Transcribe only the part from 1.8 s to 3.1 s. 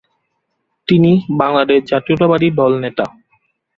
জাতীয়তাবাদী দল নেতা।